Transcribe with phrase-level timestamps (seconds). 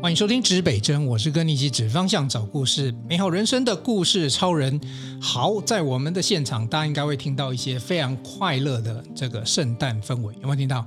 [0.00, 4.80] 欢迎收听指北针，我是跟你一起指方向、找故事、美好人生的故事超人。
[5.20, 10.86] 好，在我们的现场，大家应该会听到一些非常快乐的这个圣诞氛围，有没有听到？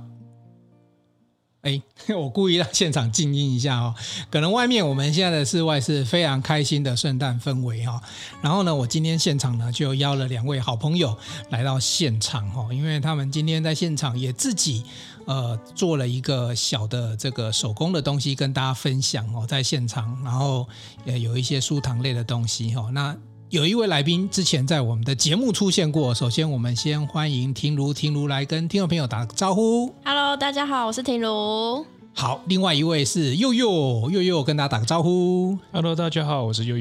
[1.62, 1.80] 哎，
[2.14, 3.94] 我故意让现场静音一下哦，
[4.30, 8.00] 可能外面我们现在的室外是非常开心的圣诞氛围哈。
[8.40, 11.16] 然后呢，我今天现场呢就邀了两位好朋友
[11.50, 14.82] 来到现场哈，因为他们今天在现场也自己
[15.26, 20.68] 呃做了一个小的这个手工的东西跟大家分享哦，在现场，然后
[21.04, 22.90] 也有一些酥糖类的东西哈。
[22.92, 23.16] 那
[23.52, 26.14] 有一位来宾之前在我们的节目出现过。
[26.14, 29.94] 首先，我们先欢迎婷如，婷如来跟听众朋友打个招呼。
[30.02, 31.84] Hello，大家好，我是婷如。
[32.14, 35.58] 好，另外一位是佑佑，佑佑跟大家打个招呼。
[35.70, 36.78] Hello，大家好，我是祐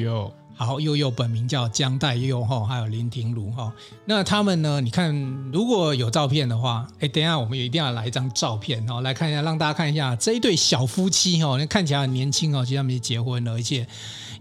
[0.62, 0.66] 祐。
[0.66, 3.74] 好，祐祐本名叫江代悠哈，还有林庭如哈。
[4.06, 4.80] 那他们呢？
[4.82, 5.14] 你看，
[5.52, 13.88] 如果有照片的话，哎，等一下我们也一定要来一张照片哦，来看一下，让大家看一下这一对小夫妻哈，那看起来很年轻哦，其实他们已经结婚了，而且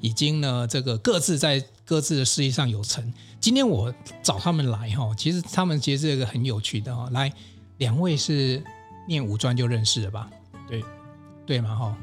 [0.00, 1.64] 已经呢，这个各自在。
[1.90, 3.12] 各自的事业上有成。
[3.40, 7.08] 今天我找他们来哈，其实他们其实是一个很有趣的哈。
[7.10, 7.32] 来，
[7.78, 8.62] 两位是
[9.08, 10.30] 念五专就认识了吧？
[10.68, 10.84] 对，
[11.44, 11.96] 对嘛哈。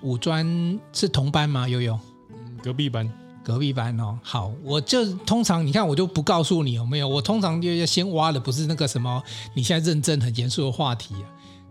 [0.00, 1.68] 五专是同班吗？
[1.68, 2.00] 悠悠？
[2.30, 3.06] 嗯，隔壁班。
[3.44, 4.18] 隔壁班哦。
[4.22, 9.22] 好，我就通常你看我就不告诉你有没有，我通常就要先挖的不是那个什么
[9.54, 11.26] 你现在认真很严肃的话题啊。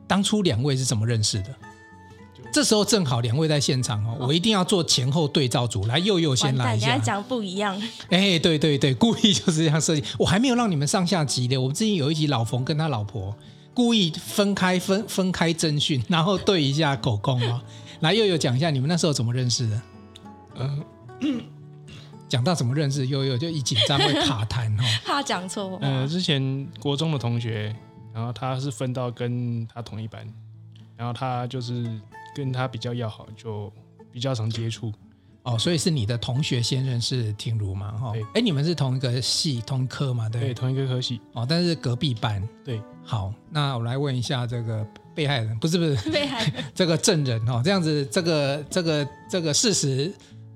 [0.08, 1.56] 当初两位是怎么认识的？
[2.52, 5.88] 这时候正好两位在现场哦，我一定要做前后对照组。
[5.88, 6.86] 来，佑佑先来一下。
[6.86, 7.76] 你还讲不一样？
[8.10, 10.04] 哎，对对对，故意就是这样设计。
[10.20, 11.58] 我还没有让你们上下集的。
[11.58, 13.36] 我们之前有一集老冯跟他老婆
[13.74, 17.60] 故意分开分分开侦讯，然后对一下口供哦。
[18.02, 19.82] 来，佑佑讲一下你们那时候怎么认识的？
[20.60, 21.42] 嗯，
[22.34, 24.84] 讲到怎么认识，悠悠就一紧张会卡痰哦。
[25.06, 25.78] 怕讲错。
[25.84, 27.76] 呃，之前国中的同学，
[28.12, 30.26] 然后他是分到跟他同一班，
[30.98, 31.86] 然后他就是。
[32.36, 33.72] 跟他比较要好，就
[34.12, 34.92] 比较常接触
[35.44, 37.92] 哦，所以是你的同学先认识婷如嘛？
[37.92, 40.28] 哈，哎，你们是同一个系、同科嘛？
[40.30, 42.42] 对，对，同一个科系哦，但是隔壁班。
[42.66, 50.12] 对，好，那我来问一下这个被害人，不是不是 被害人， 这个证人哦，这样子，这个这个这个事实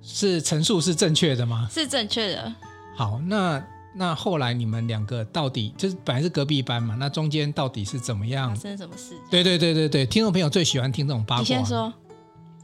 [0.07, 1.67] 是陈述是正确的吗？
[1.69, 2.55] 是正确的。
[2.95, 3.61] 好，那。
[3.99, 6.95] 那后来你们两个到底就是本来是隔壁班嘛？
[6.99, 8.55] 那中间到底是怎么样？
[8.55, 9.15] 发生什么事？
[9.27, 11.39] 对对对对对，听众朋友最喜欢听这种八卦。
[11.39, 11.91] 你先说。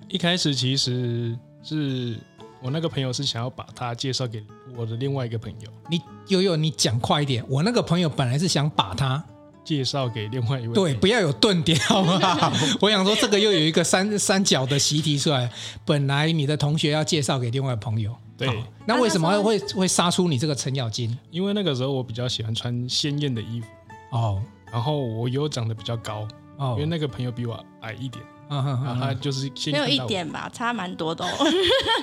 [0.10, 2.20] 一开始其实是
[2.62, 4.46] 我那个朋友是想要把他介绍给
[4.78, 5.70] 我的另外一个朋友。
[5.90, 7.44] 你悠悠，你讲快一点。
[7.50, 9.24] 我那个朋友本来是想把他
[9.64, 10.74] 介绍给另外一位。
[10.74, 12.52] 对，不要有顿点，好不好？
[12.82, 15.50] 我想说这个又有一个三三角的习题出来。
[15.86, 18.16] 本来你的同学要介绍给另外朋友。
[18.36, 21.18] 对，那为什么会会杀出你这个程咬金？
[21.30, 23.68] 因为那个时候我比较喜欢穿鲜艳的衣服
[24.12, 24.42] 哦，
[24.72, 31.30] 然后我又长得比较高哦，因为那个朋友比我矮一点，嗯哼，然后他就是先没有一点吧，差蛮多的哦。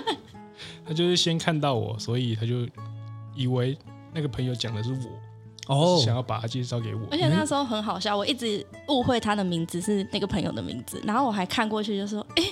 [0.86, 2.66] 他就是先看到我，所以他就
[3.34, 3.76] 以为
[4.14, 4.98] 那个朋友讲的是我
[5.70, 7.00] 哦，想要把他介绍给我。
[7.10, 12.42] 而且那时候很好笑，我一直误会他的名字是那个朋友的名字，然后我还看过去就说，哎，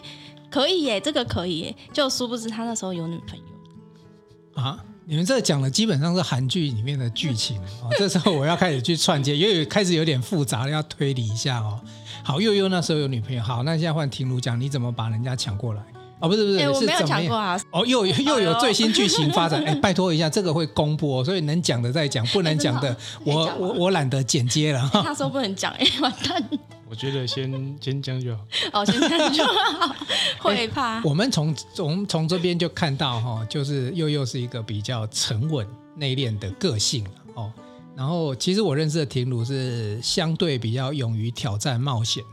[0.50, 4.62] 可以耶，这个可以耶，就殊不知他那时候有女朋友。
[4.62, 4.78] 啊！
[5.04, 7.88] 你们这讲的基本上是韩剧里面的剧情哦。
[7.96, 11.80] 这时候我要开始去串接， 因为开始有点复杂，要推理一下哦。
[12.22, 13.42] 好，悠悠那时候有女朋友。
[13.42, 15.82] 好，那现在换婷如讲，你怎么把人家抢过来？
[16.20, 17.60] 哦，不是不是，欸、我没有是抢过啊。
[17.70, 19.62] 哦，又又有最新剧情发展。
[19.66, 24.90] 哎，拜托一下，这个会公播，所以能讲的再讲，不能讲的，我我我懒得剪接了。
[24.92, 26.42] 他说不能讲，哎，完蛋。
[26.90, 28.42] 我觉得先先讲就好。
[28.72, 29.94] 哦，先讲就好。
[30.40, 31.02] 会怕。
[31.04, 37.52] 我们从从从这边就看到哈，就是又又是一个比较沉稳内敛的个性哦。
[37.94, 42.24] 然后其实我认识的婷如是相对比较勇于挑战冒险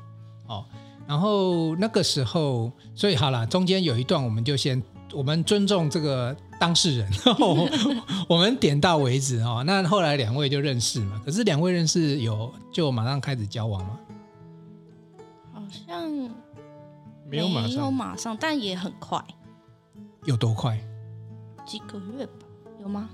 [0.48, 0.64] 哦。
[1.08, 4.82] 然后那个时候，所以好了，中间有一段，我们就先
[5.14, 7.12] 我们尊重这个当事人，
[8.28, 9.64] 我们点到为止哦。
[9.66, 14.00] 那后来两位就认识嘛，可是两位认识有就马上开始交往吗？
[15.54, 16.10] 好像
[17.30, 19.24] 没有马上，马上，但也很快。
[20.26, 20.80] 有多快？
[21.68, 22.34] 几个月吧？
[22.82, 23.10] 有吗？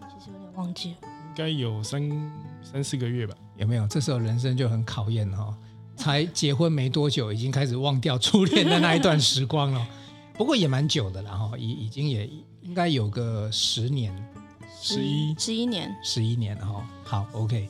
[0.00, 3.34] 其实有点忘记了，应该有三三四个月吧？
[3.56, 3.86] 有没有？
[3.86, 5.54] 这时候人生就很考验哈、哦。
[5.96, 9.86] 才结婚没多久，已经开始忘掉初恋的那一段时光了。
[10.34, 12.28] 不过也蛮久的了哈，已已经也
[12.62, 14.12] 应该有个十年，
[14.80, 16.84] 十一十一年，十一年哈。
[17.04, 17.68] 好，OK，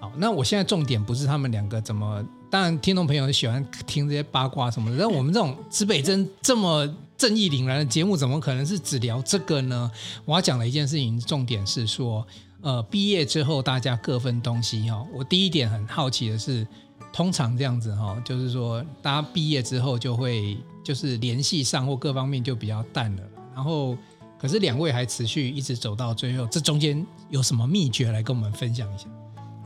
[0.00, 0.10] 好。
[0.16, 4.96] 那我现在重点不是他们两个怎么，当然听众朋友喜欢听这些八卦什么的。
[4.98, 9.88] 但我们这种指北针这么正义凛然的节目，怎么可能是只聊这个呢？
[10.24, 12.26] 我要讲的一件事情，重点是说，
[12.62, 15.06] 呃，毕业之后大家各分东西哈。
[15.12, 16.66] 我第一点很好奇的是。
[17.12, 23.22] 通常这样子哈、哦，就是说大家毕业之后就会就是联系上或各方面就比较淡了。
[23.54, 23.96] 然后，
[24.38, 29.06] 可是两位还持续一直走到最后，这中间有什么秘诀来跟我们分享一下？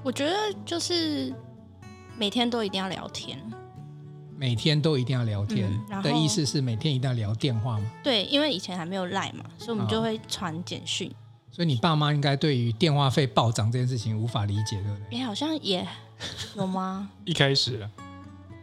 [0.03, 1.33] 我觉得就是
[2.19, 3.39] 每天都一定要聊天。
[4.37, 7.85] 每天都一定要聊天、嗯、的意思是每天一定要聊电话吗？
[8.03, 11.09] 对，因为以前还没有赖嘛，所以我们就会传简讯。
[11.09, 11.15] 哦、
[11.55, 15.21] 所以你爸妈应该对于电话费暴涨这件事情无法理解，对不对？
[15.21, 15.87] 哎，好像也
[16.57, 17.09] 有吗？
[17.25, 17.91] 一开始啊，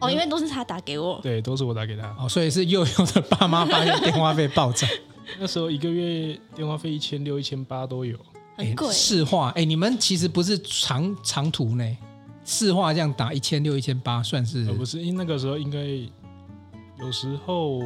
[0.00, 2.14] 哦，因为都是他打给我，对，都是我打给他。
[2.18, 4.86] 哦，所以是幼幼的爸妈发现电话费暴涨，
[5.40, 8.18] 那时候一个月电话费一千六、一千八都有，
[8.58, 8.92] 很贵。
[8.92, 11.96] 市话，哎，你们其实不是长长途呢？
[12.44, 14.64] 市话这样打一千六、一千八算是？
[14.72, 15.78] 不是，因为那个时候应该。
[16.98, 17.80] 有时候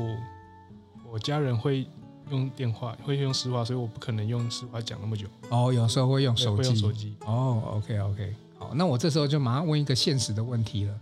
[1.11, 1.87] 我家人会
[2.31, 5.27] 用电话，会用实话，所以我不可能用实话讲那么久。
[5.51, 6.57] 哦，有时候会用手机。
[6.57, 7.15] 会用手机。
[7.25, 10.95] 哦，OK OK，好，那我这时候就马上问一个现实的问题了，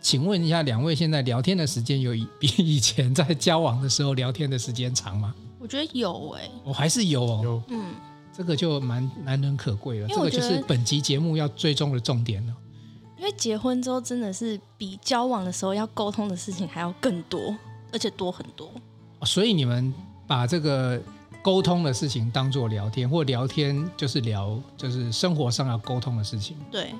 [0.00, 5.34] 请问一下，两位现在聊天的时间有 比以前在交往的时候聊天的时间长吗？
[5.58, 7.40] 我觉得有哎、欸，我、哦、还是有哦。
[7.44, 7.94] 有，嗯，
[8.36, 10.08] 这个就蛮难能可贵了。
[10.08, 12.54] 这个就是本集节目要追踪的重点了。
[13.16, 17.56] 因为结婚之后真的是比交往的时候要沟通的事情还要更多，
[17.92, 18.68] 而且多很多。
[19.24, 19.94] 所以你们
[20.26, 21.00] 把这个
[21.42, 26.56] 沟通的事情当做聊天，或聊天就是聊就是生活上要沟通的事情。
[26.70, 26.92] 对。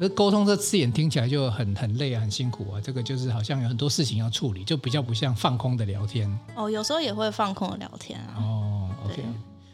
[0.00, 2.80] 而沟通这字眼听起来就很很累啊，很辛苦啊。
[2.80, 6.38] 这个就是好像有很多事情要处理，就比较不像放空的聊天。
[6.54, 8.34] 哦，有时候也会放空的聊天啊。
[8.38, 9.22] 哦，OK。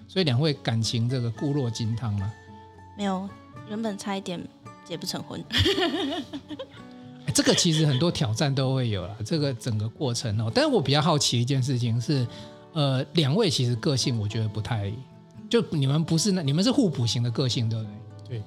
[0.08, 2.32] 所以两位感情这个固若金汤吗？
[2.96, 3.28] 没有，
[3.68, 4.40] 原本差一点。
[4.86, 5.42] 结不成婚，
[7.32, 9.16] 这个其实很多挑战都会有了。
[9.24, 12.26] 这个整个过程哦，但是我比较好奇一件事情是，
[12.74, 14.92] 呃，两位其实个性我觉得不太，
[15.48, 17.92] 就你们不是那，你们是互补型的个性，对不对？
[18.28, 18.42] 对，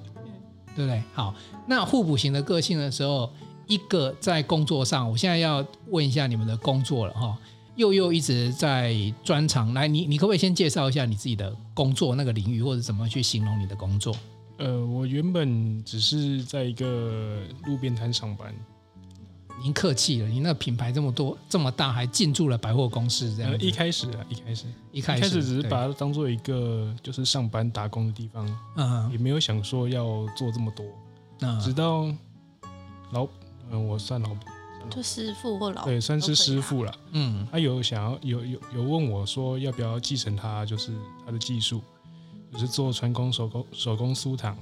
[0.76, 1.02] 对不对？
[1.12, 1.34] 好，
[1.66, 3.30] 那互补型的个性的时候，
[3.66, 7.36] 一个在工作上，我现在要问一下你们的工作了哈。
[7.76, 8.92] 又又一直在
[9.22, 14.12] 专长，来，你你可不可以先介绍一下你自己的工作那个领域，或者怎么去形容你的工作？
[14.56, 18.52] 呃，我原本只是在一个路边摊上班。
[19.62, 23.50] 您客气了，您那个品牌这么多这么大，还进驻了百货公司这样。
[23.50, 30.84] 呃，一开始啊，一开始，一开始，一开始只是把它当做一个就是上班打工的地方，嗯，也没有想说要做这么多。
[31.40, 32.06] 嗯，直到
[33.12, 34.44] 老，嗯、呃，我算老板，
[34.90, 36.94] 就师傅或老，对，算是师傅了。
[37.12, 40.92] 嗯，他有想要有有有问我说要不要继承他，就是
[41.24, 41.80] 他的技术。
[42.50, 44.56] 就是做传统手工手工酥糖，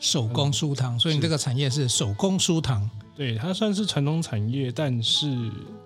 [0.00, 2.90] 手工酥糖，所以你这个产业是手工酥糖。
[3.20, 5.28] 对，它算是传统产业，但是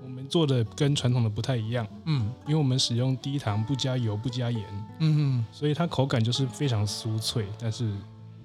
[0.04, 1.84] 我们做的跟传统的不太一样。
[2.04, 4.62] 嗯，因为我们使用低糖，不加油，不加盐。
[5.00, 7.92] 嗯嗯，所以它口感就是非常酥脆，但是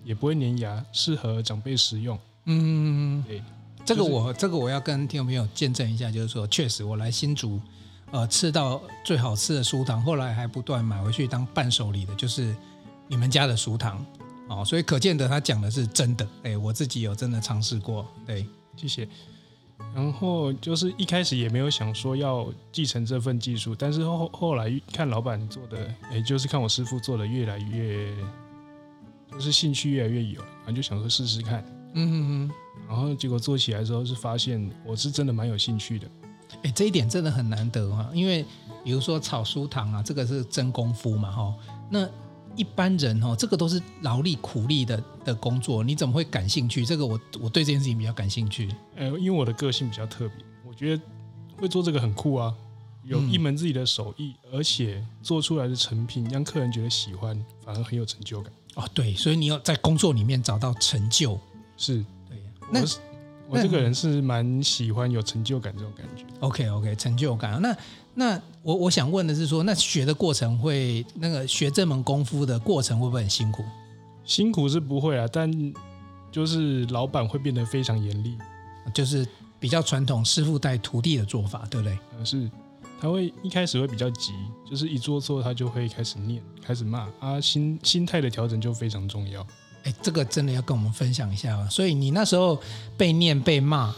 [0.03, 2.17] 也不会粘牙，适合长辈食用。
[2.45, 3.43] 嗯嗯嗯，对，
[3.85, 7.61] 这个我这个我要跟听众朋友见证一下，就是说，确实我来新竹，
[8.09, 12.55] 呃，吃到最好吃的酥糖，后来还不断买回去当伴手礼的，就是。
[13.11, 14.05] 你们家的酥糖，
[14.49, 18.45] 哦，所以可见得他讲的是真的，哎，我自己有真的尝试过，对，
[18.79, 19.07] 谢谢。
[19.95, 25.77] 然后就是一开始也没有想说要继承这份技术，但是后后来看老板做的，
[26.11, 28.13] 哎，就是看我师傅做的越来越，
[29.31, 32.55] 就是兴趣越来越有，然后就想说试试看，嗯哼哼，
[32.89, 36.07] 然后结果做起来之后是发现我是真的蛮有兴趣的，
[36.63, 38.45] 哎，这一点真的很难得哈，因为
[38.83, 41.55] 比如说炒酥糖啊，这个是真功夫嘛，哈，
[41.89, 42.07] 那。
[42.55, 46.85] 一般人哦，这个都是劳力苦力的的工作，你怎么会感兴趣？
[46.85, 48.69] 这个我我对这件事情比较感兴趣。
[48.95, 51.03] 呃，因为我的个性比较特别，我觉得
[51.57, 52.53] 会做这个很酷啊，
[53.03, 58.51] 有一门自己的手艺，嗯、而且做出来的成品让客人觉得喜欢，反而很有成就感。
[58.75, 61.39] 哦，对，所以你要在工作里面找到成就，
[61.77, 62.37] 是对。
[62.71, 62.87] 那我，
[63.49, 66.23] 我这个人是蛮喜欢有成就感这种感觉。
[66.39, 67.59] OK OK，成就感。
[67.61, 67.75] 那
[68.15, 73.63] 那我我想问的是说，那学的过程会那个学这门功夫的过程会不会很辛苦？
[74.25, 75.49] 辛苦是不会啊，但
[76.31, 78.37] 就是老板会变得非常严厉，
[78.93, 79.25] 就是
[79.59, 81.97] 比较传统师傅带徒弟的做法，对不对？
[82.17, 82.51] 嗯，是，
[82.99, 84.33] 他会一开始会比较急，
[84.69, 89.41] 就是一做错他就会开始念，开始骂啊，心心态的调整就非常重要。
[89.83, 91.67] 哎，这个真的要跟我们分享一下啊。
[91.69, 92.59] 所以你那时候
[92.97, 93.95] 被念被骂。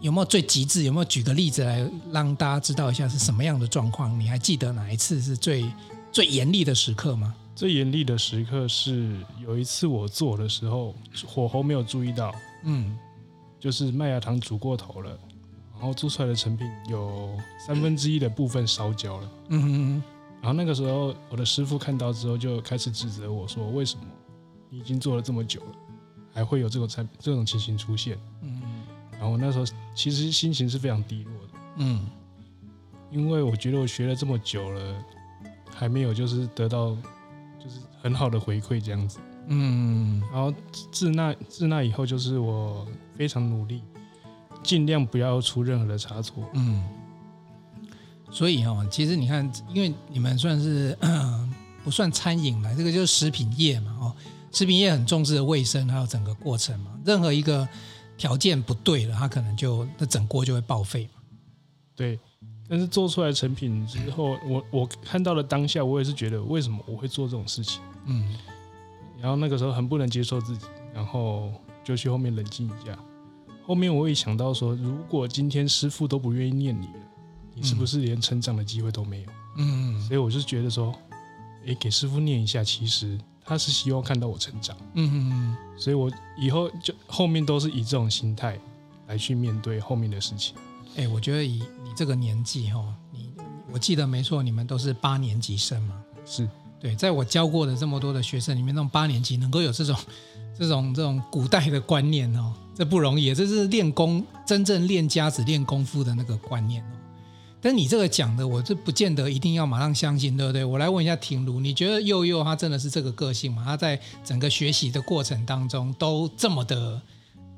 [0.00, 0.82] 有没有最极致？
[0.84, 4.18] 有没有举个例子来让大家知道一下是什么样的状况？
[4.18, 5.70] 你还记得哪一次是最
[6.10, 7.34] 最严厉的时刻吗？
[7.54, 10.94] 最严厉的时刻是有一次我做的时候，
[11.26, 12.96] 火候没有注意到，嗯，
[13.58, 15.10] 就是麦芽糖煮过头了，
[15.74, 20.02] 然后做出来的成品有三分之一的部分烧焦了，嗯哼哼，
[20.40, 24.04] 然后那个时候我的师傅看到之后就开始指责我说：“为什么
[24.70, 25.72] 你已经做了这么久了，
[26.32, 28.49] 还会有这种产这种情形出现？”嗯。
[29.20, 32.06] 然后那时候其实心情是非常低落的，嗯，
[33.10, 34.94] 因为我觉得我学了这么久了，
[35.74, 36.96] 还没有就是得到
[37.62, 40.52] 就是很好的回馈这样子，嗯，然后
[40.90, 43.82] 自那自那以后，就是我非常努力，
[44.62, 46.82] 尽量不要出任何的差错，嗯，
[48.30, 50.96] 所以哦，其实你看，因为你们算是
[51.84, 54.16] 不算餐饮了，这个就是食品业嘛，哦，
[54.50, 57.68] 食品业很重视的卫生还有整个过程嘛，任何一个
[58.20, 61.22] 条件不对了，它可能就那整锅就会报废嘛。
[61.96, 62.20] 对，
[62.68, 68.36] 但是做出来成品之后，我我看到了当下，我也是觉得为什么我会做这种事情，嗯，
[69.18, 71.50] 然后那个时候很不能接受自己，然后
[71.82, 72.98] 就去后面冷静一下。
[73.64, 77.00] 后面我也想到说，如果今天师傅都不愿意念你了，
[77.54, 79.28] 你是不是连成长的机会都没有？
[79.56, 80.94] 嗯，所以我就觉得说，
[81.64, 83.18] 诶，给师傅念一下，其实
[83.50, 84.76] 他是希望看到我成长。
[84.94, 85.56] 嗯嗯嗯。
[85.76, 88.56] 所以我以后就后面都是以这种心态
[89.08, 90.54] 来去面对后面的事情。
[90.94, 92.80] 哎，我觉得以你这个年纪哈，
[93.10, 93.32] 你
[93.72, 96.00] 我记得没错，你们都是八年级生嘛？
[96.24, 99.96] 是对，在我教过的这么多的学生里面，那种八年级能够有这种
[100.56, 102.54] 这种这种古代的观念哦。
[102.76, 106.94] 这不容易，这是练功真正练家子练功夫的那个观念哦。
[107.62, 110.64] 但你这个讲的，我这不见得一定要马上相信，对不对？
[110.64, 113.62] 我来问一下庭如，你觉得佑佑他真的是这个个性吗？
[113.64, 117.00] 他在整个学习的过程当中都这么的，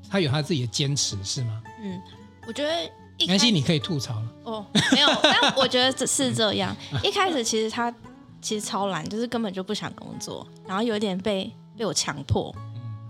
[0.09, 1.63] 他有他自己的坚持是吗？
[1.81, 2.01] 嗯，
[2.45, 4.31] 我觉得一开始你可以吐槽了。
[4.43, 6.75] 哦，没有，但我觉得只是这样。
[7.01, 7.93] 一开始其实他
[8.41, 12.53] 其实超懒，就是根本就不想工作，然后有点被被我强迫。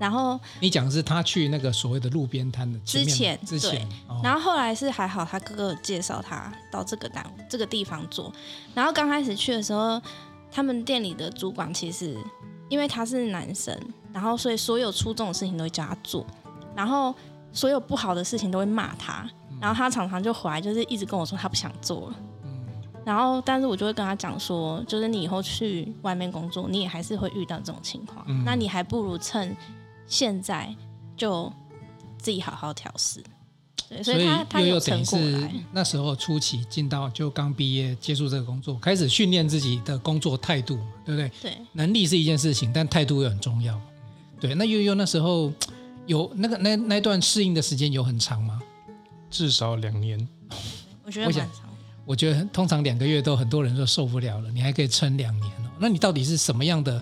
[0.03, 3.87] 然后你讲的是他去那个所谓的路边摊的之前，之前，对，
[4.21, 8.29] 然后后来是还好，他哥哥介绍他到这个单这个地方做。
[8.73, 10.01] 然后刚开始去的时候，
[10.51, 12.17] 他们店里的主管其实
[12.67, 13.73] 因为他是男生，
[14.11, 16.25] 然后所以所有出众的事情都会叫他做，
[16.75, 17.15] 然后
[17.53, 19.25] 所有不好的事情都会骂他。
[19.61, 22.15] 然后他常常就回来，就是一直跟我说他不想做了。
[23.05, 29.55] 然后但是我就会跟他讲说，就是你以后去外面工作，你也还是会遇到这种情况，那你还不如趁。
[30.07, 30.73] 现在
[31.15, 31.51] 就
[32.17, 33.23] 自己好好调试，
[33.89, 35.51] 对，所以他他有成过来。
[35.71, 41.31] 那时候初期进到就刚毕业接触这个工作，开始训练自己的工作态度，对不对？
[41.41, 43.79] 对，能力是一件事情，但态度也很重要。
[44.39, 45.51] 对，那悠悠那时候
[46.05, 48.61] 有那个那那段适应的时间有很长吗？
[49.29, 50.27] 至少两年，
[51.03, 51.49] 我觉得蛮长。
[52.05, 55.71] 我觉得通常两个月都很多人都受不了了，你还可以撑两年哦。
[55.79, 57.01] 那你到底是什么样的？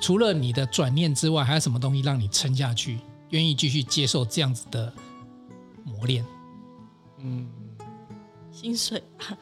[0.00, 4.92] 除了你的转念之外，还有什么东西让你撑下去，愿意继续接受这样子的
[5.84, 6.24] 磨练？
[7.18, 7.48] 嗯，
[8.50, 9.36] 薪水吧。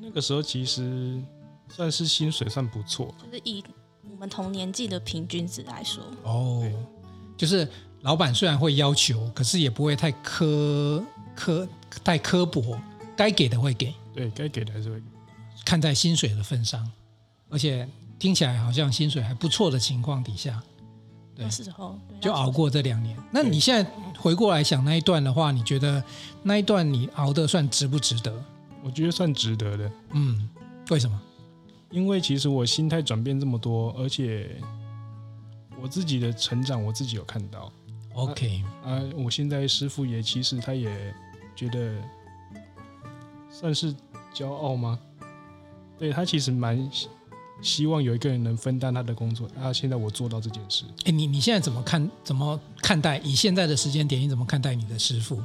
[0.00, 1.22] 那个时候其实
[1.68, 3.62] 算是薪水算不错，就是以
[4.10, 6.02] 我们同年纪的平均值来说。
[6.22, 6.64] 哦，
[7.36, 7.68] 就是
[8.00, 11.04] 老板虽然会要求，可是也不会太苛
[11.36, 11.68] 苛
[12.02, 12.80] 太刻薄，
[13.14, 13.94] 该给的会给。
[14.14, 15.06] 对，该给的还是会给。
[15.66, 16.90] 看在薪水的份上，
[17.50, 17.86] 而且。
[18.18, 20.60] 听起来好像薪水还不错的情况底下，
[21.34, 23.16] 对，那时候就熬过这两年。
[23.30, 26.02] 那你现在回过来想那一段的话，你觉得
[26.42, 28.34] 那一段你熬的算值不值得？
[28.82, 29.90] 我觉得算值得的。
[30.10, 30.48] 嗯，
[30.90, 31.20] 为什么？
[31.90, 34.60] 因为其实我心态转变这么多，而且
[35.80, 37.72] 我自己的成长我自己有看到。
[38.14, 41.14] OK，啊，啊，我现在师傅也其实他也
[41.54, 41.94] 觉得
[43.48, 43.94] 算是
[44.34, 44.98] 骄傲吗？
[45.96, 46.90] 对，他其实蛮。
[47.60, 49.48] 希望有一个人能分担他的工作。
[49.60, 50.84] 啊，现在我做到这件事。
[51.04, 52.10] 哎，你你现在怎么看？
[52.22, 53.18] 怎么看待？
[53.18, 55.42] 以现在的时间点，你怎么看待你的师傅？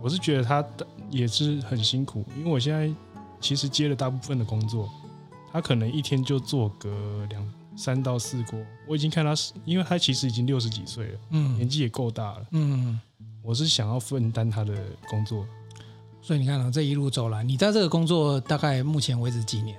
[0.00, 0.64] 我是觉得他
[1.10, 2.92] 也是很辛苦，因为我现在
[3.40, 4.88] 其实接了大部分的工作，
[5.50, 8.60] 他可能一天就做个两三到四锅。
[8.86, 13.00] 我已经看他，因为他其实已经六十几岁了，嗯，年纪也够大了，嗯，
[13.42, 14.74] 我是想要分担他的
[15.08, 15.46] 工作。
[16.20, 19.78] 所以你看到这一路走来，你在这个工作大概目前为止几年？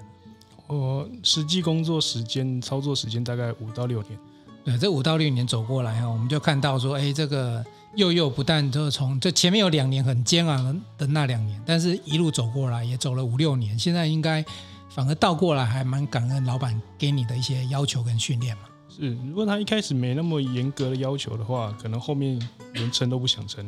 [0.67, 4.19] 我实际工作时间、操作时间大概五到六年。
[4.65, 7.63] 对，这五到六年走过来哈，我们就看到说，哎，这个
[7.95, 14.43] 祐祐不但就从这前面有两年很煎熬的那两年，但是一路走过来也走了五六年，现在应该
[14.89, 18.63] 反而倒过来还蛮感恩老板给你的一些要求跟训练嘛。
[18.89, 22.37] 是，如果他一开始没那么严格的要求的话，可能后面
[22.73, 23.65] 连撑都不想撑。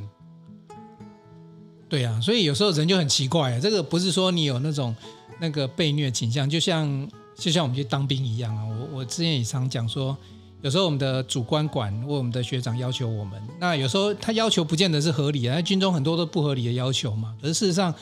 [1.87, 4.93] 对啊，所以有时候人就很奇怪啊，这个不是说你有那种。
[5.39, 8.65] 那个被虐倾向，就像就像我们去当兵一样啊。
[8.65, 10.15] 我我之前也常讲说，
[10.61, 15.53] 有时候我们的主观管或我们的学长要求我们，那有时候他要求不见得是合理的。
[15.53, 17.35] 那军中很多都不合理的要求嘛。
[17.41, 17.93] 可是事实上，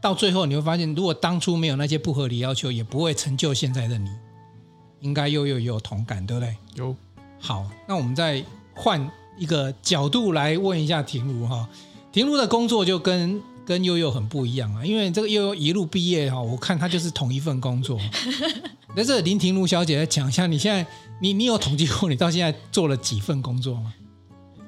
[0.00, 4.10] 到最后你会发现，如果当初没有那些不合理要求，也不会成就现在的你。
[5.00, 6.56] 应该又又有同感，对不对？
[6.74, 6.94] 有。
[7.40, 8.42] 好，那我们再
[8.74, 11.68] 换一个角度来问一下庭如哈。
[12.10, 17.98] 庭如的工作就跟跟悠悠很不一样啊，因为这个悠悠一路毕业哈，我看他就是同一份工作。
[18.96, 20.86] 那这林庭如小姐来讲一下，你现在
[21.20, 23.92] 你你有统计过你到现在做了几份工作吗？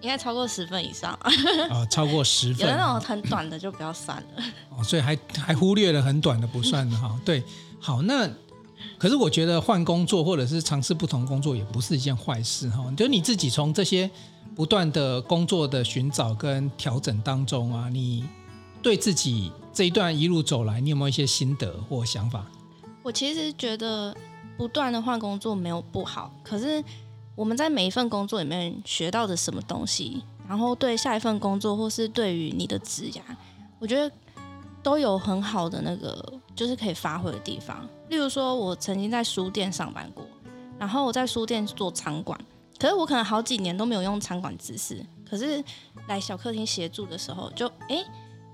[0.03, 1.31] 应该超过十份以上啊。
[1.71, 2.69] 哦，超过十份。
[2.69, 4.45] 有那种很短的就不要算了。
[4.71, 7.19] 哦，所以还还忽略了很短的不算的哈。
[7.25, 7.43] 对，
[7.81, 8.29] 好，那
[8.99, 12.85] 可是我觉得换工作或者是尝试不同工作也不是一件坏事哈。
[12.97, 14.09] 就你自己从这些
[14.55, 18.25] 不断的工作的寻找跟调整当中啊，你
[18.87, 22.47] 对自己这一段一路走来，你有没有一些心得或想法？
[23.02, 24.16] 我其实觉得
[24.57, 26.81] 不断的换工作没有不好，可是
[27.35, 33.21] 我们在每一份工作里面学到的什么东西，然后对下一份工作或是对于你的职涯，
[33.81, 34.09] 我觉得
[34.85, 37.85] 都有很好的那个就是可以发挥的地方。
[38.09, 40.25] 例如说，我曾经在书店上班过，
[40.78, 42.38] 然后我在书店做仓管，
[42.78, 45.61] 可是我可能好几年都没有用仓管知识，可是
[46.07, 48.05] 来小客厅协助的时候就，就哎，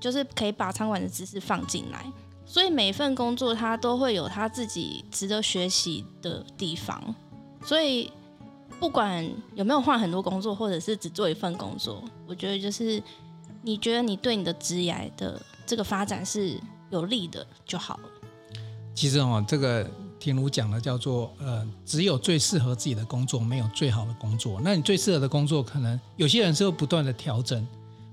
[0.02, 2.04] 就是可以把餐馆的知识放进来。
[2.44, 7.14] 所以每一份工作，它都会有它自己值得学习的地方。
[7.64, 8.10] 所以
[8.80, 13.00] 不管有没有换很多工作，或者是只做一份工作，我觉得就是
[13.62, 18.02] 你觉得你对你的职业的这个发展是有利的就好了。
[18.94, 24.60] 其实哦，这个庭如讲的叫做呃，只有最适合自己的工作，没有最好的工作。
[24.62, 27.66] 那你最适合的工作，可能有些人是会不断的调整。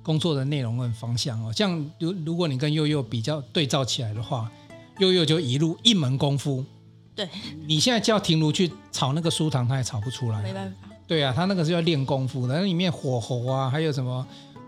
[0.09, 4.49] 工作的内容跟方向哦，像如如果你跟悠悠比较对照起来的话，
[4.97, 6.65] 悠悠就一路一门功夫。
[7.13, 7.29] 对，
[7.67, 10.41] 你现在叫婷如去炒那个酥糖，他也炒不出来。
[10.41, 10.89] 没办法。
[11.05, 14.25] 对啊，他那个是要练功夫的，那里面火候啊，还有什么？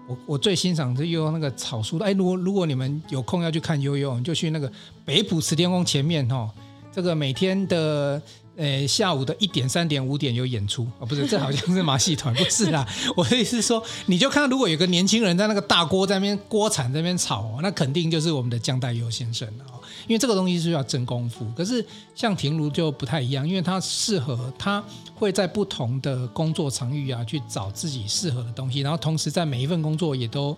[0.07, 2.05] 我我最欣赏是悠悠那个炒酥的。
[2.05, 4.71] 哎，如果如果你们有空要去看悠悠，你就去那个
[5.03, 6.51] 北埔慈天宫前面哦，
[6.91, 8.21] 这个每天的。
[8.62, 12.88] 呃，下午的一点、三点、五点有演出哦，不是，这好像是马戏团，不是啦。
[13.18, 19.65] 我的意思是说，你就看如果有个年轻人在那个大锅在那边锅铲在那边炒，那肯定就是我们的江代祐先生了。
[20.08, 21.43] 因为这个东西是要真功夫。
[21.58, 24.84] 可是像庭如就不太一样，因为他适合，他
[25.15, 30.56] 会在不同的工作场域啊去找自己适合的东西，然后同时在每一份工作也都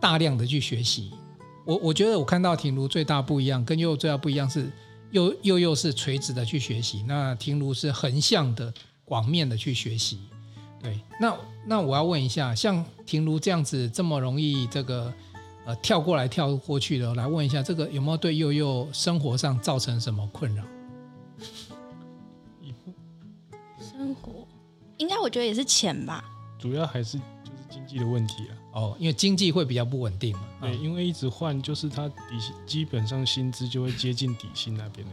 [0.00, 1.10] 大量的去学习。
[1.66, 4.72] 我我觉得我看到庭如最大不一样，跟祐祐最大不一样是。
[5.12, 8.72] 又又又是垂直的去学习，那庭如是横向的
[9.04, 10.18] 广面的去学习，
[10.82, 15.12] 对，那那我要问一下，像庭如这样子这么容易这个
[15.66, 20.64] 呃跳过来跳过去的，来问一下，这个有没有对悠悠生活上造成什么困扰？
[23.78, 24.46] 生活
[24.96, 26.24] 应该我觉得也是钱吧，
[26.58, 28.56] 主要还是就是经济的问题啊。
[28.72, 30.42] 哦，因为经济会比较不稳定嘛。
[30.60, 32.14] 对，因为一直换，就是他底
[32.66, 35.12] 基本上薪资就会接近底薪那边的。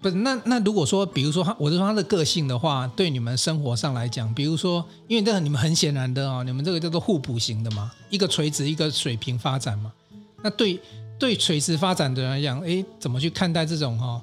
[0.00, 9.92] 不是，那那如果说，比如说他，我是说他的个性的话，对你们生活上来讲，比如说，因为这个你们很显然的哦，你们这个叫做互补型的嘛，一个垂直，一个水平发展嘛。
[10.42, 10.80] 那对
[11.20, 14.20] 对垂直发展的人来讲，哎，怎么去看待这种哈，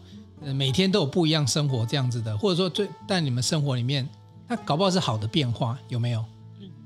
[0.53, 4.05] 每天都有不一样生活这样子的，或者说最在你们生活里面，
[4.49, 6.25] 那搞不好是好的变化，有没有？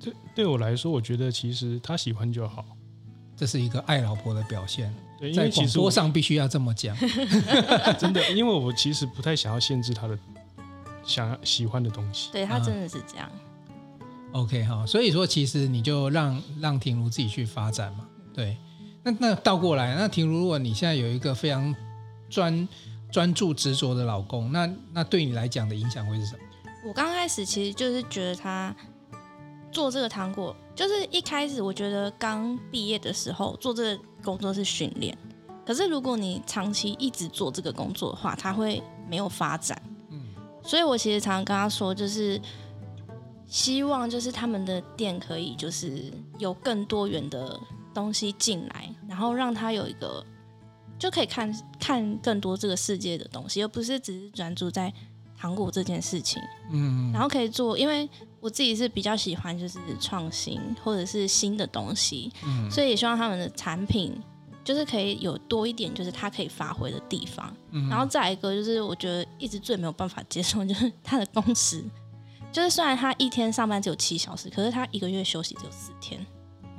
[0.04, 2.66] 对对我来说，我觉得其实他喜欢就好，
[3.38, 4.94] 这是一个爱老婆的表现。
[5.18, 6.94] 对，因为其实在广播上必须要这么讲，
[7.98, 10.20] 真的，因为我其实不太想要限制他的
[11.06, 12.30] 想要喜欢的东西。
[12.34, 13.32] 对他真的是这样。
[14.02, 18.06] 嗯、OK 哈，所以说其实你就让让婷如自己去发展嘛。
[18.34, 18.58] 对，
[19.04, 21.74] 那那倒过来，那婷如，如果你现在有一个非常
[22.30, 22.68] 专
[23.10, 26.40] 专注执着的老公，那那对你来讲的影响会是什么？
[26.86, 28.76] 我刚开始其实就是觉得他。
[29.74, 35.18] 做这个糖果，就是一开始我觉得刚毕业的时候做这个工作是训练，
[35.66, 39.82] 可是如果你长期一直做这个工作的话，它会没有发展。
[40.10, 40.24] 嗯，
[40.64, 42.40] 所以我其实常常跟他说，就是
[43.48, 47.60] 希望就是他们的店可以就是有更多元的
[47.94, 50.24] 东西进来，然后让他有一个
[51.00, 54.94] 就可以看看更多这个世界的东西，而不是只是专注在
[55.36, 56.42] 糖果这件事情。
[56.72, 58.08] 嗯，然后可以做，因为。
[58.44, 64.14] 我自己是比较喜欢就是创新或者是新的东西，嗯，所以也希望他们的产品
[64.66, 71.82] 就是可以有多一点就是它可以发挥的地方，嗯，然后再一个就是我觉得一直最没有办法接受就是 他的工时，
[72.52, 76.20] 就是虽然他一天上班只有七小时，可是他一个月休息只有四天，
[76.64, 76.70] 嗯，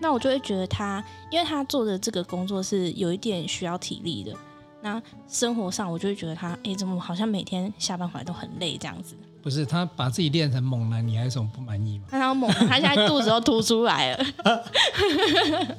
[0.00, 4.34] 那我就会觉得他因为他做的这个工作是有一点需要体力的，
[4.82, 9.16] 那生活上我就会觉得他哎怎么好像每天下班回来都很累这样子。
[9.42, 12.04] 不是他把自己练成猛男，你还有什么不满意吗？
[12.10, 14.24] 他要猛男，他现在肚子都凸出来了。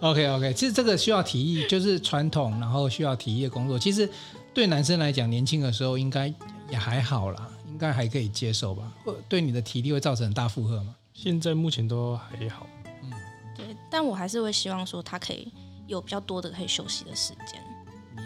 [0.00, 3.78] OK OK，其实这个需要体力，就是传统，然后需要体力的工作。
[3.78, 4.08] 其实
[4.54, 6.32] 对男生来讲，年轻的时候应该
[6.70, 8.92] 也还好啦，应该还可以接受吧？
[9.04, 10.94] 会对你的体力会造成很大负荷吗？
[11.14, 12.66] 现在目前都还好。
[13.02, 13.10] 嗯，
[13.56, 15.52] 对，但我还是会希望说他可以
[15.86, 17.60] 有比较多的可以休息的时间。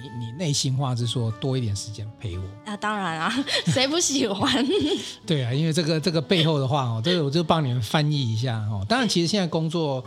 [0.08, 2.76] 你你内心话是说多一点时间陪我啊？
[2.76, 4.64] 当然啊，谁不喜欢？
[5.26, 8.84] 对啊，因为这个这个背后的话哦，这个我就帮你们翻译一下哦。
[8.88, 10.04] 当然，其实现在工作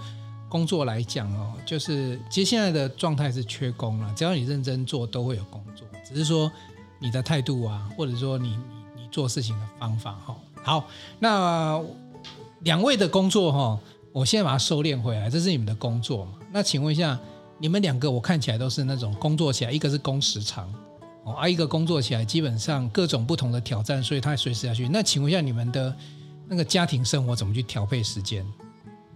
[0.47, 5.87] 工作来讲哦，就是其实现在的状态是缺工了，只要你认真做，都会有工作。
[6.07, 6.51] 只是说
[6.99, 8.49] 你的态度啊，或者说你
[8.95, 10.35] 你你做事情的方法哈。
[10.63, 10.87] 好，
[11.19, 11.81] 那
[12.61, 13.79] 两位的工作哈，
[14.11, 16.33] 我现在把它收敛回来，这是你们的工作嘛？
[16.51, 17.19] 那请问一下。
[17.59, 20.73] 你们两个我看起来都是那种工作起来，一个是工时长，
[21.23, 24.87] 哦，啊，一个工作起来基本上各种不同的挑战，所以他随时要去。
[24.87, 25.95] 那请问一下，你们的
[26.47, 28.45] 那个家庭生活怎么去调配时间？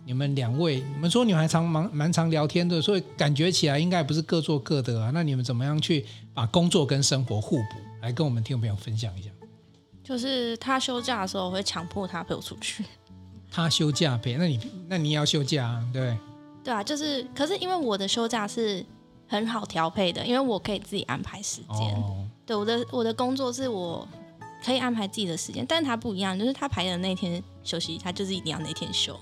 [0.06, 5.12] 你们两位，你们说你们还常蛮蛮常聊天的，所以感觉起来应该不是各做各的啊。
[5.14, 7.78] 那你们怎么样去把工作跟生活互补？
[8.02, 9.30] 来跟我们听众朋友分享一下。
[10.04, 12.84] 就是他休假的时候，我会强迫他陪我出去。
[13.50, 16.18] 他休假陪，那你那你也要休假啊，对。
[16.64, 18.86] 对啊，就是，可是因为我的休假是
[19.28, 21.94] 很好调配的，因为我可以自己安排时间。
[21.96, 24.08] 哦、对，我的我的工作是我
[24.64, 29.14] 可以安排自己的时间，但是他不一样，就是他排的那天休息，他就是一定要那天休。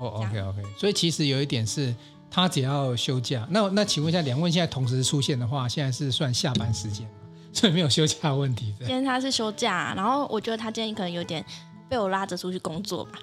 [0.00, 1.94] 哦，OK OK，所以其实有一点是，
[2.30, 7.12] 他只要休假，那那请问一下，两位现在同时出现的话，现在是算下班时间吗？
[7.52, 8.74] 所以没有休假问题。
[8.80, 11.42] 今天他是休假，然后我觉得他今天可能有点
[11.88, 13.18] 被我拉着出去工作吧。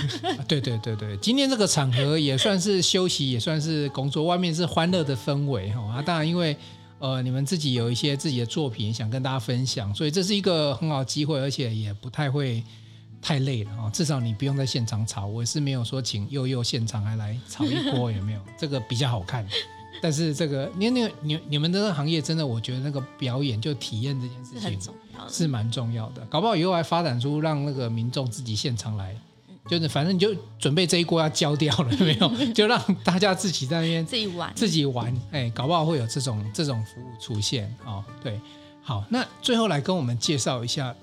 [0.48, 4.24] 对对对对，今天这个场合也算是休息，也算是工作。
[4.24, 6.56] 外面是欢乐的氛围哈啊，当然因为
[6.98, 12.64] 呃你们自己有一些自己的作品想跟大家分享，所以这是一个很好的机会，而且也不太会
[13.20, 13.90] 太累了啊。
[13.90, 18.40] 至少你不用在现场吵，我是没有说请佑佑现场还来炒一波， 有没有？
[18.58, 19.46] 这个比较好看。
[20.00, 24.80] 但是这个你你你你们的行业真的，我觉得那个表演就体验这件事情
[25.28, 26.22] 是，是蛮重要的。
[26.26, 29.16] 搞不好以后还发展出让那个民众自己现场来。
[29.68, 32.28] 就是反正你就准备这一锅要焦掉了，没有？
[32.54, 35.12] 就让大家自己在那边自己玩，自己玩。
[35.32, 38.04] 哎，搞不好会有这种这种服务出现哦。
[38.22, 38.40] 对，
[38.80, 40.94] 好，那最后来跟我们介绍一下，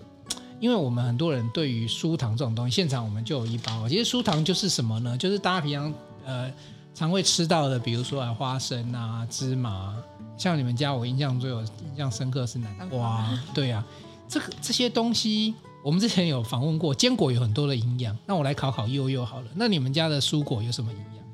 [0.62, 3.90] 因为我们很多人对于酥糖这种东西，现场我们就有一包。
[3.90, 5.18] 其实酥糖就是什么呢？
[5.18, 5.94] 就是大家平常
[6.26, 6.50] 呃
[6.94, 9.96] 常会吃到的，比如说啊花生啊、芝麻，
[10.38, 13.86] 像你们家我印象最有印象深刻是南瓜，对呀、啊，
[14.28, 15.54] 这个这些东西。
[15.84, 18.18] 我们之前有访问过，坚果有很多的营养。
[18.26, 19.48] 那我来考考悠悠好了。
[19.56, 21.26] 那你们家的蔬果有什么营养？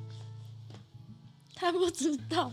[1.53, 2.51] 他不知道，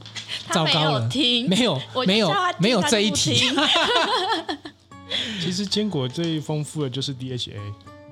[0.50, 3.40] 糟糕了，听没有，没有，没有这一题。
[5.40, 7.56] 其实坚果最丰富的就是 DHA。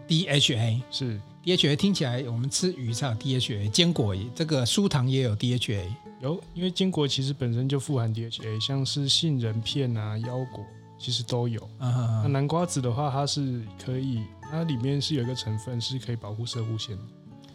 [0.09, 5.85] DHA 是 DHA，听起来我们吃鱼才有 DHA，坚果这个酥糖也有 DHA。
[6.21, 10.65] 有，因为坚果其实本身就富含 DHA，像是杏仁片啊、腰果。
[10.97, 11.61] 其实都有。
[11.81, 12.23] Uh.
[12.23, 16.97] 那南瓜子的话，它是可以，它里面是有一个成分是可以保护射护腺。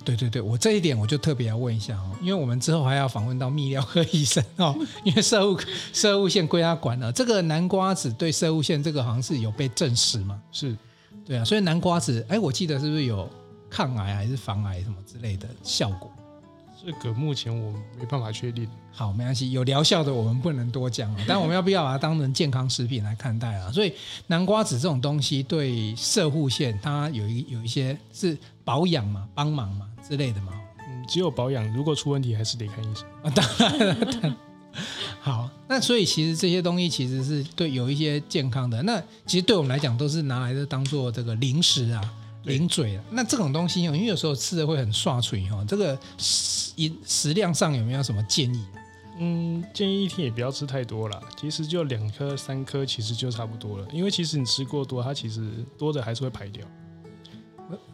[0.05, 5.59] 对对对，我这一点我就特别要问一下哦，因为我们之后还要访问到泌尿科医生哦， 因为射护
[5.93, 7.11] 射护线归他管了。
[7.11, 10.39] 这个南瓜子对射护线这个好像是有被证实嘛？
[10.51, 10.77] 是，
[11.29, 13.29] 对啊，所以南瓜子，哎，我记得是不是有
[13.69, 16.11] 抗癌还是防癌什么之类的效果？
[16.83, 18.67] 这个目前我没办法确定。
[18.91, 23.69] 好，没关系，有疗效的我们不能多讲，但我们要不要把它当成健康食品来看待啊？
[23.71, 23.93] 所以
[24.25, 30.53] 南瓜子这种东西对射护腺它有一有一些是保养嘛、帮忙嘛之类的嘛。
[30.79, 33.05] 嗯，只有保养，如果出问题还是得看医生。
[33.21, 34.35] 啊，当然，当然。
[35.29, 42.13] 好，那所以其实这些东西其实是对有一些健康的，那其实对我们来讲都是拿来的当做这个零食啊。
[42.43, 46.73] 零嘴啊，那这种东西，因为有时候吃的会很刷嘴哈，这个食
[47.05, 48.65] 食量上有没有什么建议？
[49.19, 53.85] 嗯，建议一天也不要吃太多了，其实就两颗三颗，其实就差不多了。
[53.91, 56.65] 因为其实你吃过多，它其实多的还是会排掉。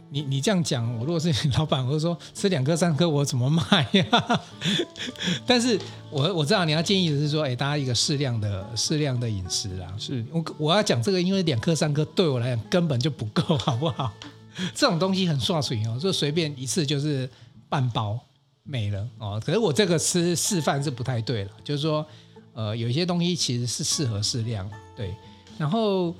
[0.09, 4.41] 你你这样讲，我如果是你老板，我就说吃两颗三颗，我怎么卖呀？
[5.45, 5.77] 但是
[6.09, 9.87] 我我知道你要建议的是说，哎，大家一个适量的适量的饮食啦。
[9.97, 14.13] 是我我要讲这个，因为两颗三颗对我来讲根本就不够， 好不好？
[14.73, 17.29] 这种东西很刷水哦，就随便一次就是
[17.67, 18.17] 半包
[18.63, 19.41] 没了哦。
[19.45, 22.05] 可是我这个吃示范是不太对了，就是说，
[22.53, 25.13] 呃，有一些东西其实是适合适量，对。
[25.57, 26.15] 然后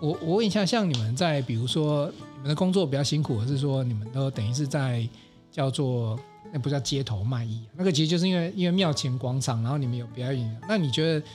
[0.00, 5.08] 我我问一下，像你们在比如说你们的工作比较辛苦，还是说你们都等于是在
[5.50, 6.18] 叫做
[6.52, 10.60] 那不叫街头卖艺，那个其实就是因为因为庙前广场，然后你们有表演。
[10.68, 11.26] 那你觉得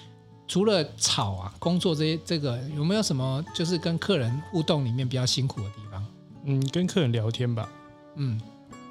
[0.47, 6.05] 除了吵啊工作这些这个有没有什么就是跟客人互动里面比较辛苦的地方？
[6.45, 7.69] 嗯，跟客人聊天吧。
[8.15, 8.39] 嗯，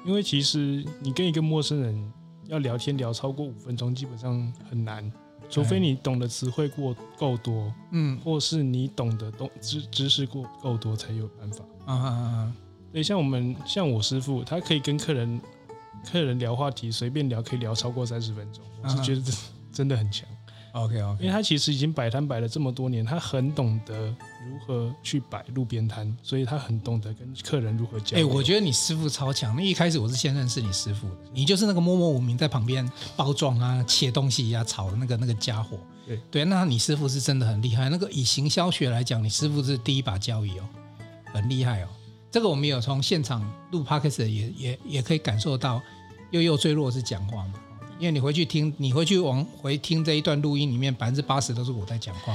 [0.05, 2.13] 因为其实你跟一个陌生人
[2.45, 5.11] 要聊天聊超过五分钟，基本上很难，
[5.49, 11.63] 除非你懂得词汇过够多，嗯，或是你懂得懂知知识过够多才有办法。
[11.85, 12.53] 啊啊啊！
[12.91, 15.39] 所以像我们像我师傅，他可以跟客人
[16.09, 19.31] 客人聊话题，随便聊可以聊超过三十分钟，我是觉得这
[19.71, 20.27] 真的很强。
[20.73, 24.13] OK OK，因为他其实已经摆摊摆了这么多年，他很懂得
[24.47, 28.27] 如何去摆路边摊，所以他很懂得跟客人如何交流。
[28.27, 29.55] 哎，我觉得你师傅超强。
[29.55, 35.77] 那一开始我是先认识你师傅的，你就是那个默默无名在旁边包装啊、切东西呀、啊、炒的那个那个家伙。
[36.05, 37.89] 对对，那你师傅是真的很厉害。
[37.89, 40.63] 那个以行销学来讲，你师傅是第一把交椅哦，
[41.33, 41.87] 很厉害哦。
[42.31, 45.81] 这个我们有从现场录 Podcast 也也也可以感受到，
[46.31, 47.53] 悠悠最弱是讲话嘛。
[47.99, 52.33] 因为你回去听，你回去往回听这一段录音里面，百分之八十都是我在讲话。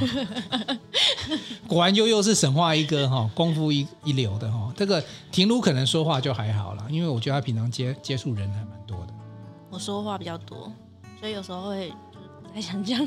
[1.69, 4.73] 果然悠悠是神话一哥哈，功夫一一流的哈。
[4.77, 9.15] 这个庭儒可能说话就还好了，因为我觉得他平常接接触人还蛮多的。
[9.71, 10.73] 我说话比较多，
[11.21, 11.93] 所以有时候会
[12.43, 13.01] 不太想讲。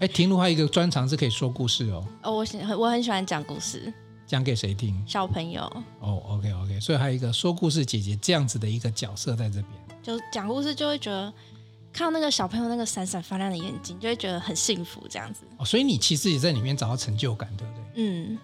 [0.00, 2.04] 哎，庭儒还有一个专长是可以说故事哦。
[2.24, 3.92] 哦，我喜我很喜欢讲故事。
[4.26, 5.00] 讲给谁听？
[5.06, 5.62] 小朋友。
[6.00, 9.68] 哦，OK OK，所以还有一个说故事姐姐这样子的一个角色在这边。
[10.02, 11.32] 就讲故事就会觉得。
[11.92, 15.40] 看到那个小朋友那个闪闪发亮的眼睛，就会觉得很幸福，这样子。
[15.58, 17.82] 哦，所以你其实也在里面找到成就感，对不对？
[17.96, 18.38] 嗯，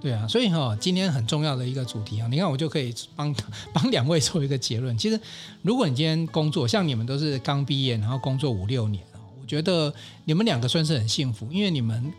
[0.00, 0.28] 对啊。
[0.28, 3.34] 所以哈、哦，今天很重要的一个主题啊，你看我就可以帮
[3.72, 4.96] 帮两位做一个结论。
[4.98, 5.18] 其实，
[5.62, 9.92] 如果你今天工作，像你们都是刚毕业，然后工作五六年啊，我觉得
[10.26, 12.12] 你们两个算是很幸福，因为你们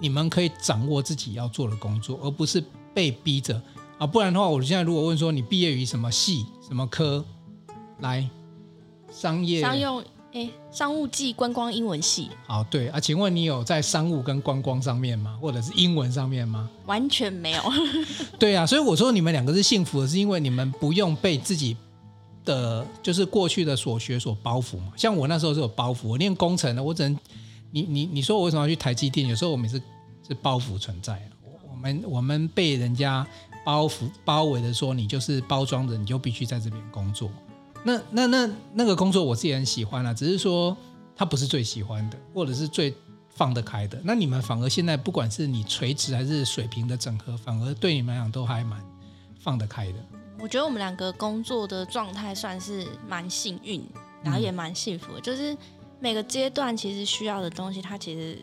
[0.00, 2.62] 你们可以掌握自己要做的工作，而不是
[2.94, 3.60] 被逼着
[3.98, 4.06] 啊。
[4.06, 7.24] 不然的话，我现在如果问说你毕业于什么系、什么科，
[7.98, 8.30] 来
[9.10, 10.00] 商业商用。
[10.32, 12.28] 哎，商务暨观光英文系。
[12.46, 15.36] 好，对啊，请问你有在商务跟观光上面吗？
[15.40, 16.70] 或者是英文上面吗？
[16.86, 17.62] 完全没有。
[18.38, 21.76] 对啊，所以我说你们两个是幸福的，是因为你们不用被自己
[22.44, 24.92] 的就是过去的所学所包袱嘛。
[24.96, 27.18] 像我那时候是有包袱，我念工程的，我只能
[27.72, 29.26] 你你你说我为什么要去台积电？
[29.26, 29.82] 有时候我们是
[30.28, 31.20] 是包袱存在，
[31.68, 33.26] 我们我们被人家
[33.64, 37.28] 包袱包围的说，你就是包装的，你就必须在这边工作。
[37.82, 40.76] 那那那那个工作我自己很喜欢啊，只是说
[41.16, 42.94] 他不是最喜欢的，或者是最
[43.28, 43.98] 放得开的。
[44.04, 48.78] 那你们反而现在不管是你垂直还是水平的整合，反而对你们来讲都还蛮
[49.40, 49.98] 放得开的。
[50.38, 53.82] 我觉得我们两个工作的状态算是蛮幸运，
[54.22, 55.20] 然后也蛮幸福的。
[55.20, 55.56] 嗯、就是
[55.98, 58.38] 每个阶段其实需要的东西，它其实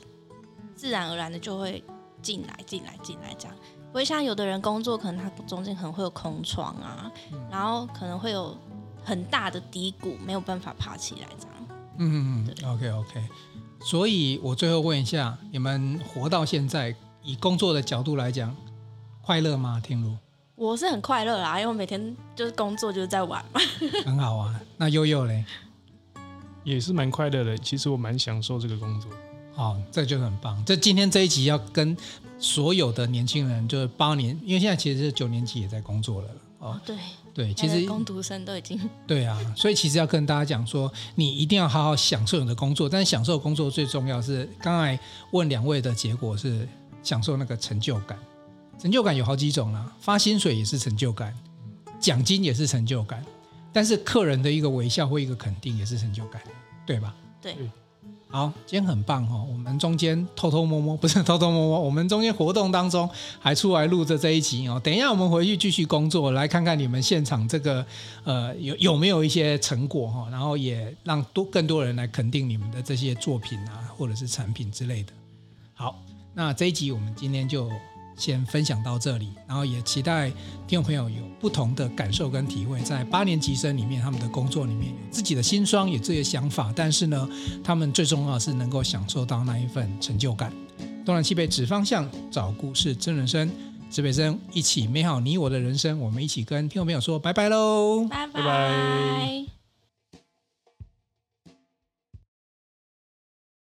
[0.76, 1.84] 自然而然的就会
[2.21, 3.56] 进来、进来、进来这样。
[3.91, 8.58] 不会像有的人工作，可能他中间可能会有空窗啊，嗯、然后可能会有。
[9.07, 11.67] 很大的低谷，没有办法爬起来，这样。
[11.97, 13.23] 嗯嗯嗯，OK OK。
[13.79, 16.93] 所以我最后问一下，你们活到现在，
[17.23, 18.53] 以工作的角度来讲，
[19.21, 19.81] 快乐吗？
[19.81, 20.13] 听如？
[20.55, 23.61] 我是很快乐啦，因为我每天就是工作就是在玩嘛。
[24.03, 24.59] 很好啊。
[24.75, 25.45] 那悠悠嘞？
[26.65, 27.57] 也是蛮快乐的。
[27.57, 29.09] 其实我蛮享受这个工作。
[29.55, 30.61] 好、哦，这就很棒。
[30.65, 31.95] 这今天这一集要跟
[32.37, 36.29] 所有的年轻人，就是八年，因为现在其实是九年级也在工作了。
[36.59, 36.97] 哦，对。
[37.38, 42.89] 对，其实工读生都已经 对啊，所以其实要跟大家讲说，你一定要好好享受你的工作。
[42.89, 46.67] 但是享受工作最重要是，刚才问两位的结果是
[47.04, 48.17] 享受那个成就感。
[48.80, 51.32] 成就感有好几种啦，发薪水也是成就感，
[52.00, 53.23] 奖金也是成就感，
[53.71, 56.41] 但是客人的一个微笑或一个肯定也是成就感，
[56.88, 57.15] 对吧？
[57.39, 57.56] 对。
[58.29, 59.47] 好，今天很棒哦！
[59.49, 63.09] 我们中间偷偷摸摸，不是偷偷摸摸，我们中间活动当中
[63.39, 64.79] 还出来录着这一集哦。
[64.83, 67.85] 等一下我们回去继续工作，来看看你们现场这个
[68.25, 75.13] 呃有有没有一些成果哈，然后也让多更多人来肯定你们的这些作品啊，或者是产品之类的。
[75.73, 75.97] 好，
[76.33, 77.71] 那这一集我们今天就。
[78.17, 80.30] 先分享到这里，然后也期待
[80.67, 87.30] 听众朋友有不同的感受跟体会，在八年级生里面，他们的工作里面有自己的辛酸，有自己的想法，但是呢，
[87.63, 90.51] 他们最重要的是能够享受到那一份成就感。
[91.06, 93.49] 东南西北指方向，找故事真人生，
[93.89, 99.56] 指北针一起美好你我的人生，我们一起跟听众朋友说拜拜喽，拜拜。